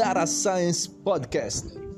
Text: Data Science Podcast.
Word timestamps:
Data 0.00 0.26
Science 0.26 0.88
Podcast. 0.88 1.89